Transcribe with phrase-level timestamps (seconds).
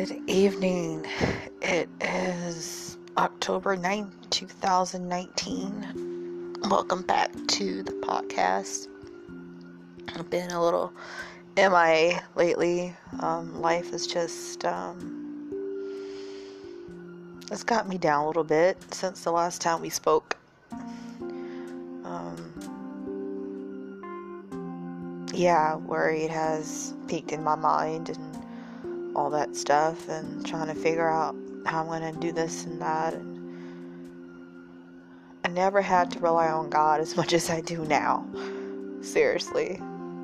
[0.00, 1.04] Good evening.
[1.60, 6.56] It is October 9th, 2019.
[6.70, 8.88] Welcome back to the podcast.
[10.16, 10.90] I've been a little
[11.54, 12.96] MIA lately.
[13.18, 15.52] Um, life is just, um,
[17.52, 20.34] it's got me down a little bit since the last time we spoke.
[22.04, 22.54] Um,
[25.34, 28.29] yeah, worry has peaked in my mind and
[29.20, 32.80] all that stuff and trying to figure out how I'm going to do this and
[32.80, 33.12] that.
[33.12, 33.38] And
[35.44, 38.26] I never had to rely on God as much as I do now.
[39.02, 39.76] Seriously.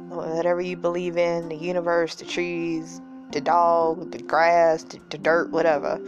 [0.08, 5.50] Whatever you believe in, the universe, the trees, the dog, the grass, the, the dirt,
[5.50, 6.00] whatever.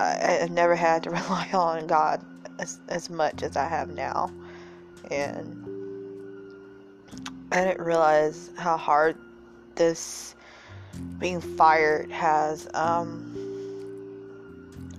[0.00, 2.22] I, I've never had to rely on God
[2.58, 4.30] as, as much as I have now.
[5.10, 5.58] And
[7.50, 9.16] I didn't realize how hard
[9.76, 10.34] this
[11.18, 13.28] being fired has um,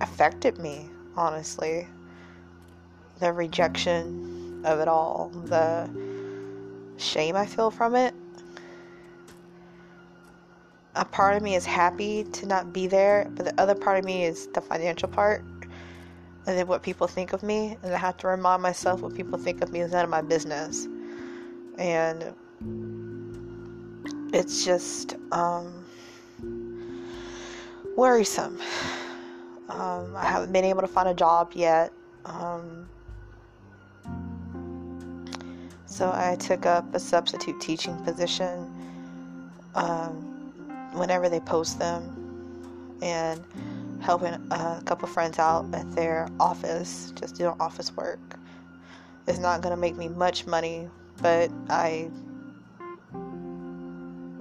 [0.00, 1.86] affected me, honestly.
[3.20, 5.88] The rejection of it all, the
[6.96, 8.14] shame I feel from it.
[10.96, 14.04] A part of me is happy to not be there, but the other part of
[14.04, 15.42] me is the financial part.
[16.46, 19.38] And then what people think of me, and I have to remind myself what people
[19.38, 20.86] think of me is none of my business.
[21.78, 22.34] And
[24.32, 25.83] it's just um,
[27.96, 28.60] worrisome.
[29.68, 31.92] Um, I haven't been able to find a job yet.
[32.24, 32.88] Um,
[35.86, 38.70] so I took up a substitute teaching position
[39.74, 40.14] um,
[40.94, 43.44] whenever they post them and
[44.00, 48.38] helping a couple friends out at their office, just doing office work.
[49.26, 50.88] It's not going to make me much money,
[51.22, 52.10] but I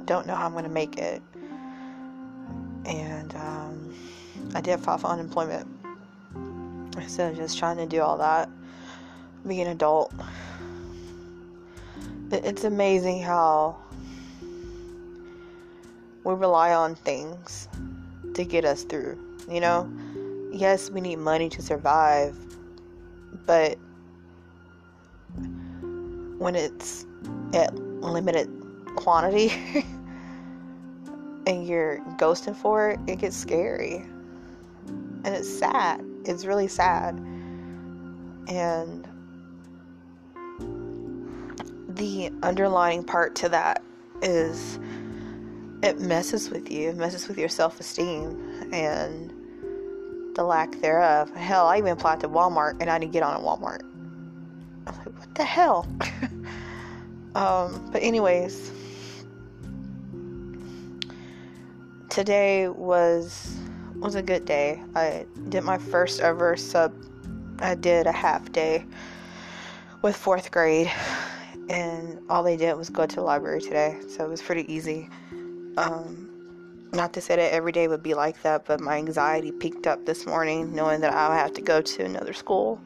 [0.06, 1.22] don't know how I'm going to make it
[2.86, 3.96] and um,
[4.56, 5.68] I did file for unemployment.
[7.08, 8.50] So just trying to do all that,
[9.48, 10.14] being an adult.
[12.32, 13.78] It's amazing how
[16.24, 17.68] we rely on things
[18.34, 19.20] to get us through.
[19.50, 19.92] You know,
[20.52, 22.36] yes, we need money to survive,
[23.46, 23.78] but
[26.38, 27.06] when it's
[27.54, 28.50] at limited
[28.96, 29.54] quantity.
[31.46, 34.06] and you're ghosting for it, it gets scary.
[34.88, 36.06] And it's sad.
[36.26, 37.16] It's really sad.
[38.48, 39.08] And
[41.90, 43.82] the underlying part to that
[44.22, 44.80] is
[45.82, 49.34] it messes with you, it messes with your self esteem and
[50.36, 51.34] the lack thereof.
[51.36, 53.82] Hell, I even applied to Walmart and I didn't get on a Walmart.
[54.88, 55.88] I'm like, what the hell?
[57.36, 58.72] um, but, anyways,
[62.14, 63.58] today was
[63.96, 64.84] was a good day.
[64.96, 66.94] I did my first ever sub.
[67.58, 68.86] I did a half day
[70.04, 70.92] with fourth grade,
[71.70, 75.10] and all they did was go to the library today, so it was pretty easy.
[75.78, 76.30] Um,
[76.94, 80.06] not to say that every day would be like that, but my anxiety peaked up
[80.06, 82.80] this morning knowing that I would have to go to another school,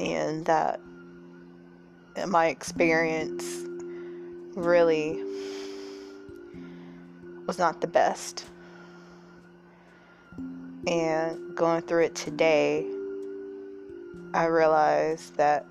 [0.00, 0.80] and that
[2.26, 3.44] my experience
[4.54, 5.22] really
[7.46, 8.44] was not the best.
[10.86, 12.86] And going through it today,
[14.34, 15.66] I realized that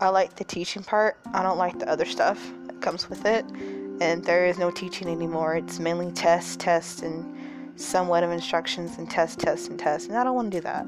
[0.00, 1.16] I like the teaching part.
[1.32, 3.44] I don't like the other stuff that comes with it.
[4.00, 5.56] And there is no teaching anymore.
[5.56, 10.08] It's mainly test, test, and somewhat of instructions and test, test, and test.
[10.08, 10.86] And I don't want to do that.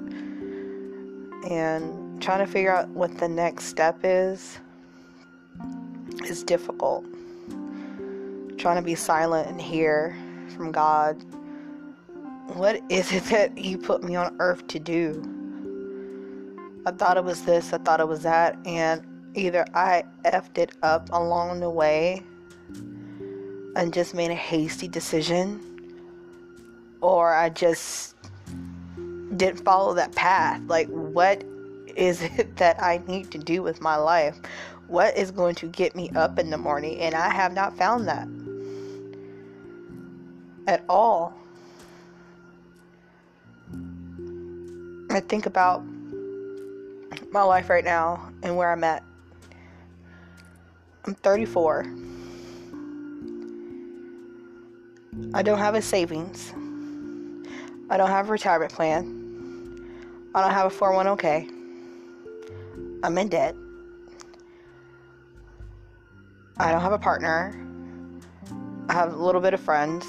[1.50, 4.58] And trying to figure out what the next step is
[6.24, 7.04] is difficult
[8.58, 10.16] trying to be silent and hear
[10.56, 11.22] from God.
[12.54, 15.32] What is it that you put me on earth to do?
[16.86, 19.04] I thought it was this, I thought it was that, and
[19.34, 22.22] either I effed it up along the way
[23.74, 25.60] and just made a hasty decision,
[27.00, 28.14] or I just
[29.36, 30.60] didn't follow that path.
[30.68, 31.44] Like, what
[31.96, 34.38] is it that I need to do with my life?
[34.86, 37.00] What is going to get me up in the morning?
[37.00, 38.28] And I have not found that
[40.66, 41.34] at all.
[45.10, 45.82] I think about
[47.30, 49.02] my life right now and where I'm at.
[51.06, 51.86] I'm 34.
[55.32, 56.52] I don't have a savings.
[57.88, 59.12] I don't have a retirement plan.
[60.34, 61.50] I don't have a 401k.
[63.02, 63.54] I'm in debt.
[66.58, 67.54] I don't have a partner.
[68.88, 70.06] I have a little bit of friends.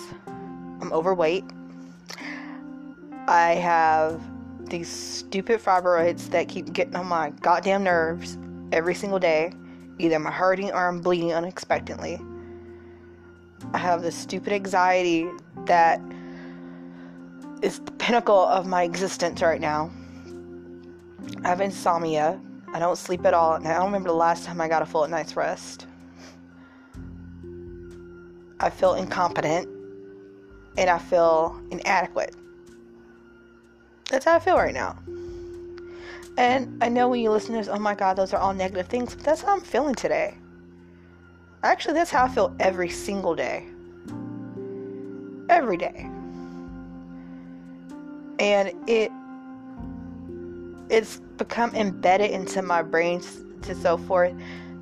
[0.81, 1.43] I'm overweight.
[3.27, 4.21] I have
[4.69, 8.37] these stupid fibroids that keep getting on my goddamn nerves
[8.71, 9.51] every single day.
[9.99, 12.21] Either I'm hurting or I'm bleeding unexpectedly.
[13.73, 15.27] I have this stupid anxiety
[15.65, 15.99] that
[17.61, 19.91] is the pinnacle of my existence right now.
[21.43, 22.39] I have insomnia.
[22.73, 23.55] I don't sleep at all.
[23.55, 25.87] And I don't remember the last time I got a full night's rest.
[28.59, 29.76] I feel incompetent
[30.77, 32.35] and I feel inadequate.
[34.09, 34.97] That's how I feel right now.
[36.37, 38.87] And I know when you listen to this, oh my God, those are all negative
[38.87, 40.35] things, but that's how I'm feeling today.
[41.63, 43.65] Actually, that's how I feel every single day.
[45.49, 46.09] Every day.
[48.39, 49.11] And it
[50.89, 53.21] it's become embedded into my brain
[53.63, 54.33] to so forth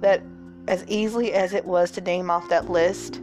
[0.02, 0.22] that
[0.68, 3.22] as easily as it was to name off that list,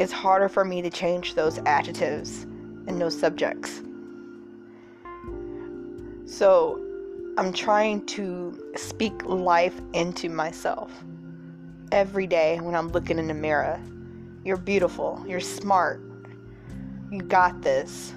[0.00, 2.44] it's harder for me to change those adjectives
[2.86, 3.82] and those subjects.
[6.24, 6.82] So
[7.36, 10.90] I'm trying to speak life into myself
[11.92, 13.78] every day when I'm looking in the mirror.
[14.42, 15.22] You're beautiful.
[15.28, 16.00] You're smart.
[17.10, 18.14] You got this.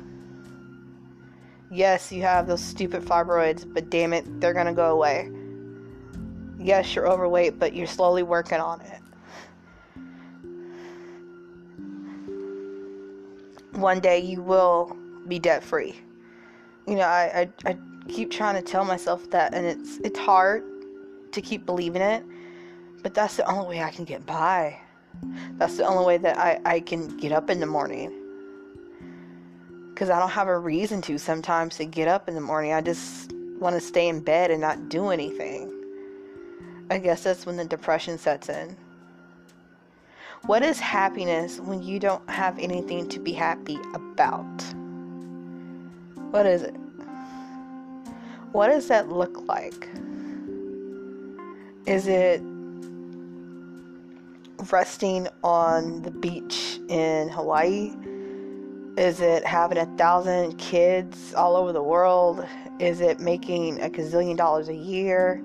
[1.70, 5.30] Yes, you have those stupid fibroids, but damn it, they're gonna go away.
[6.58, 9.03] Yes, you're overweight, but you're slowly working on it.
[13.74, 14.96] One day you will
[15.28, 15.96] be debt free.
[16.88, 17.78] You know, I, I, I
[18.08, 20.64] keep trying to tell myself that, and it's it's hard
[21.31, 22.24] to keep believing it,
[23.02, 24.80] but that's the only way I can get by.
[25.58, 28.12] That's the only way that I, I can get up in the morning
[29.94, 32.74] because I don't have a reason to sometimes to get up in the morning.
[32.74, 35.72] I just want to stay in bed and not do anything.
[36.90, 38.75] I guess that's when the depression sets in.
[40.45, 44.44] What is happiness when you don't have anything to be happy about?
[46.31, 46.75] What is it?
[48.51, 49.88] What does that look like?
[51.86, 52.42] Is it
[54.69, 57.94] resting on the beach in Hawaii?
[58.98, 62.46] Is it having a thousand kids all over the world?
[62.80, 65.42] Is it making a gazillion dollars a year?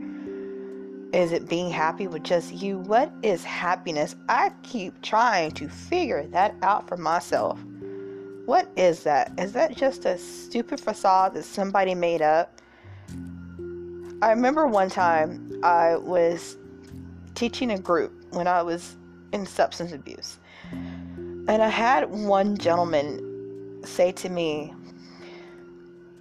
[1.13, 2.79] Is it being happy with just you?
[2.81, 4.15] What is happiness?
[4.29, 7.59] I keep trying to figure that out for myself.
[8.45, 9.33] What is that?
[9.39, 12.61] Is that just a stupid facade that somebody made up?
[14.21, 16.59] I remember one time I was
[17.35, 18.97] teaching a group when I was
[19.33, 20.39] in substance abuse.
[20.73, 24.75] And I had one gentleman say to me,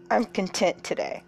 [0.09, 1.23] I'm content today.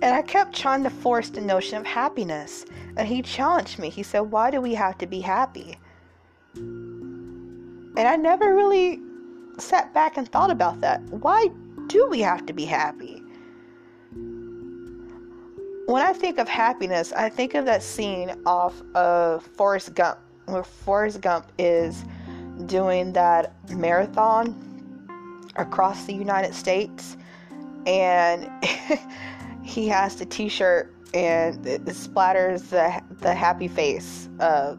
[0.00, 2.64] And I kept trying to force the notion of happiness.
[2.96, 3.90] And he challenged me.
[3.90, 5.78] He said, Why do we have to be happy?
[6.54, 9.00] And I never really
[9.58, 11.00] sat back and thought about that.
[11.10, 11.48] Why
[11.88, 13.22] do we have to be happy?
[15.86, 20.62] When I think of happiness, I think of that scene off of Forrest Gump, where
[20.62, 22.04] Forrest Gump is
[22.66, 24.54] doing that marathon
[25.56, 27.16] across the United States,
[27.86, 28.50] and
[29.68, 34.76] he has the T-shirt and it splatters the the happy face uh,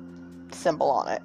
[0.51, 1.21] symbol on it,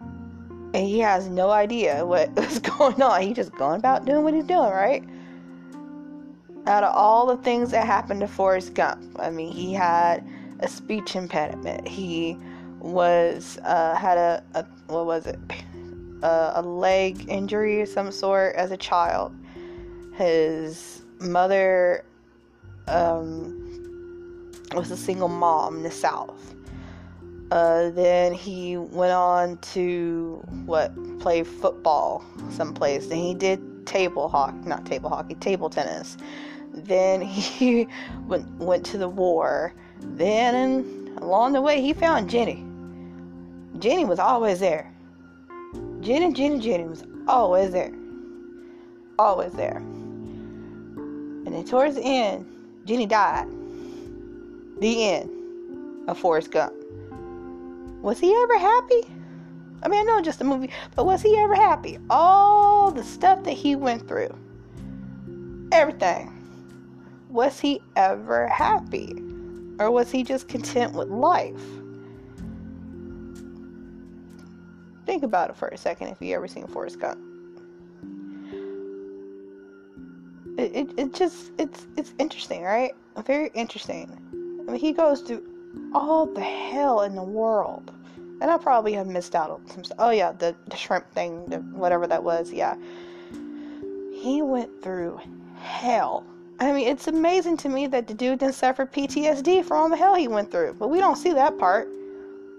[0.00, 3.22] and he has no idea what is going on.
[3.22, 5.04] He's just going about doing what he's doing, right?
[6.66, 10.26] Out of all the things that happened to Forrest Gump, I mean, he had
[10.60, 11.88] a speech impediment.
[11.88, 12.36] He
[12.80, 15.38] was uh, had a, a what was it
[16.22, 19.34] a, a leg injury of some sort as a child.
[20.14, 22.04] His mother
[22.88, 26.54] um, was a single mom in the South.
[27.50, 33.06] Uh, then he went on to what play football someplace.
[33.06, 36.18] Then he did table hockey, not table hockey, table tennis.
[36.74, 37.88] Then he
[38.26, 39.72] went went to the war.
[40.00, 42.64] Then along the way he found Jenny.
[43.78, 44.92] Jenny was always there.
[46.00, 47.92] Jenny, Jenny, Jenny was always there.
[49.18, 49.78] Always there.
[51.46, 52.46] And then towards the end,
[52.88, 53.46] Jenny died.
[54.80, 56.72] The end of Forrest Gump.
[58.00, 59.02] Was he ever happy?
[59.82, 61.98] I mean, I know just a movie, but was he ever happy?
[62.08, 64.34] All the stuff that he went through,
[65.70, 66.32] everything.
[67.28, 69.22] Was he ever happy?
[69.78, 71.60] Or was he just content with life?
[75.04, 77.27] Think about it for a second if you ever seen Forrest Gump.
[80.68, 82.92] It, it, it just it's it's interesting, right?
[83.26, 84.10] Very interesting.
[84.68, 85.42] I mean, he goes through
[85.94, 87.92] all the hell in the world
[88.40, 89.98] And I probably have missed out on some stuff.
[90.00, 92.76] Oh, yeah, the, the shrimp thing, the, whatever that was, yeah.
[94.12, 95.20] He went through
[95.60, 96.24] hell.
[96.60, 99.96] I mean, it's amazing to me that the dude didn't suffer PTSD for all the
[99.96, 100.74] hell he went through.
[100.74, 101.88] But we don't see that part.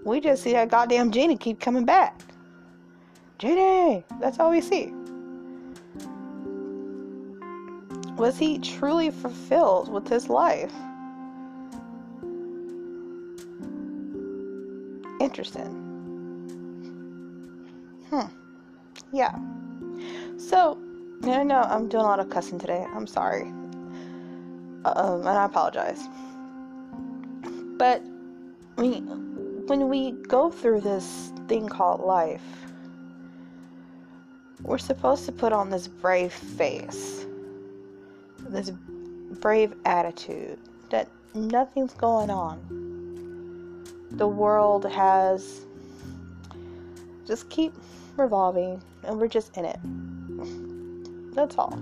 [0.04, 2.20] We just see that goddamn Jenny keep coming back.
[3.38, 4.04] Jenny!
[4.20, 4.92] That's all we see.
[8.20, 10.74] Was he truly fulfilled with his life?
[15.18, 15.70] Interesting.
[18.10, 18.26] Hmm.
[19.10, 19.34] Yeah.
[20.36, 20.76] So,
[21.24, 22.84] I know I'm doing a lot of cussing today.
[22.94, 23.44] I'm sorry.
[24.84, 26.06] Um, and I apologize.
[27.78, 28.02] But
[28.76, 28.96] we,
[29.66, 32.66] when we go through this thing called life,
[34.60, 37.24] we're supposed to put on this brave face,
[38.52, 38.70] this
[39.40, 40.58] brave attitude
[40.90, 42.80] that nothing's going on
[44.12, 45.60] the world has
[47.26, 47.72] just keep
[48.16, 49.78] revolving and we're just in it.
[51.34, 51.74] That's all.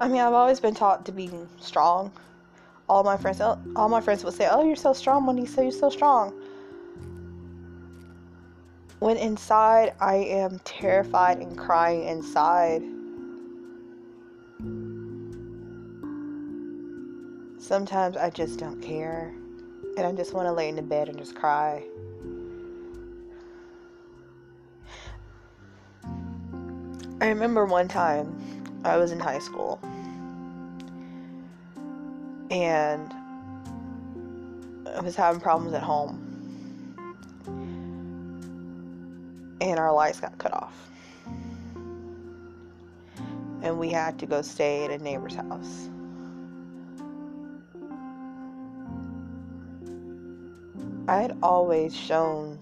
[0.00, 2.10] I mean, I've always been taught to be strong.
[2.88, 5.62] All my friends, oh, all my friends would say, "Oh, you're so strong, you say
[5.62, 6.34] you're so strong."
[8.98, 12.82] When inside, I am terrified and crying inside.
[17.64, 19.32] Sometimes I just don't care
[19.96, 21.82] and I just want to lay in the bed and just cry.
[27.22, 28.36] I remember one time
[28.84, 29.80] I was in high school
[32.50, 33.10] and
[34.94, 36.20] I was having problems at home.
[39.62, 40.90] And our lights got cut off.
[43.62, 45.88] And we had to go stay at a neighbor's house.
[51.06, 52.58] I had always shown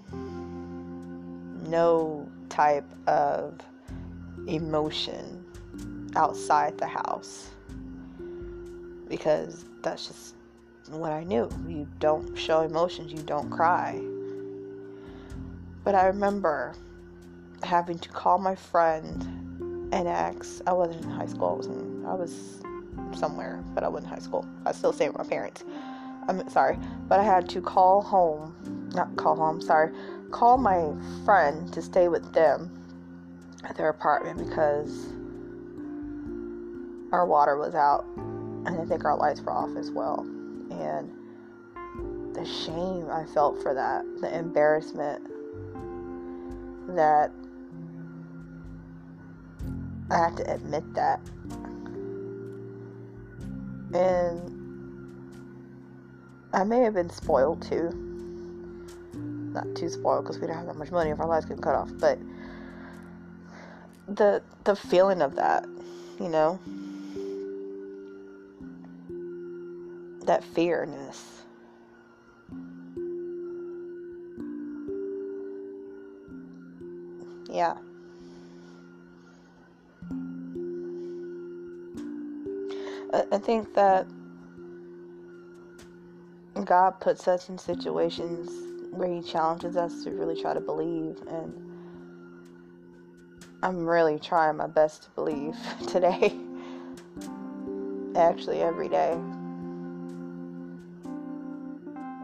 [1.69, 3.61] no type of
[4.49, 5.45] emotion
[6.17, 7.51] outside the house
[9.09, 10.35] because that's just
[10.91, 11.49] what I knew.
[11.69, 14.01] You don't show emotions, you don't cry.
[15.85, 16.75] But I remember
[17.63, 19.23] having to call my friend
[19.93, 20.63] and ask.
[20.67, 21.49] I wasn't in high school.
[21.49, 22.63] I was in, I was
[23.15, 24.45] somewhere, but I wasn't in high school.
[24.65, 25.65] I was still staying with my parents.
[26.29, 29.93] I'm sorry, but I had to call home, not call home, sorry,
[30.31, 30.93] call my
[31.25, 32.71] friend to stay with them
[33.65, 35.13] at their apartment because
[37.13, 40.21] our water was out and I think our lights were off as well.
[40.71, 41.13] And
[42.35, 45.29] the shame I felt for that, the embarrassment
[46.89, 47.31] that
[50.11, 51.21] I had to admit that.
[53.93, 54.62] And
[56.55, 57.91] I may have been spoiled too.
[59.55, 61.75] Not too spoiled because we don't have that much money if our lives get cut
[61.75, 62.19] off, but
[64.09, 65.65] the the feeling of that,
[66.19, 66.59] you know,
[70.27, 71.43] that fearness.
[77.49, 77.77] Yeah.
[83.13, 84.07] I, I think that
[86.65, 88.51] God puts us in situations
[88.93, 91.53] where He challenges us to really try to believe, and
[93.63, 95.57] I'm really trying my best to believe
[95.89, 96.33] today.
[98.17, 99.13] Actually, every day.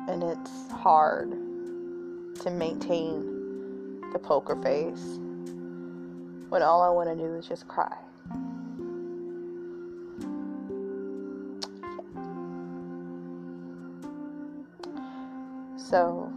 [0.09, 1.31] And it's hard
[2.41, 3.39] to maintain
[4.13, 5.19] the poker face
[6.49, 7.97] when all I want to do is just cry.
[15.89, 16.31] So,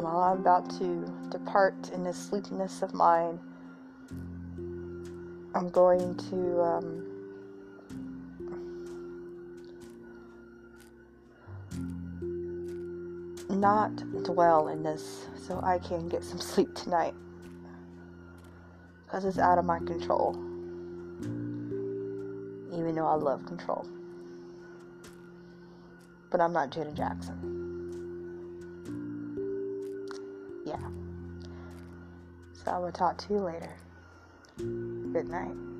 [0.00, 3.38] while I'm about to depart in this sleepiness of mine,
[5.54, 7.06] I'm going to um,
[13.60, 13.94] not
[14.24, 17.14] dwell in this so I can get some sleep tonight
[19.04, 20.32] because it's out of my control,
[22.72, 23.86] even though I love control
[26.32, 27.36] but I'm not Janet Jackson.
[30.64, 30.76] Yeah.
[32.54, 33.76] So I will talk to you later.
[34.56, 35.71] Good night.